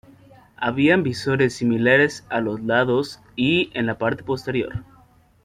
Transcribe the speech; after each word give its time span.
Habían 0.57 1.03
visores 1.03 1.53
similares 1.53 2.25
a 2.29 2.41
los 2.41 2.59
lados 2.63 3.19
y 3.35 3.69
en 3.75 3.85
la 3.85 3.99
parte 3.99 4.23
posterior. 4.23 4.83